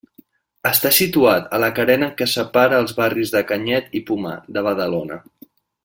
Està 0.69 0.91
situat 0.99 1.51
a 1.57 1.59
la 1.63 1.69
carena 1.81 2.07
que 2.21 2.29
separa 2.33 2.79
els 2.85 2.97
barris 3.01 3.35
de 3.37 3.43
Canyet 3.53 3.95
i 4.01 4.03
Pomar, 4.11 4.37
de 4.57 4.65
Badalona. 4.71 5.21